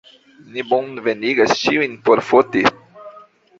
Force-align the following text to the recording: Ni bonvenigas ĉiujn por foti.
Ni 0.55 0.63
bonvenigas 0.71 1.53
ĉiujn 1.61 1.95
por 2.09 2.25
foti. 2.33 2.67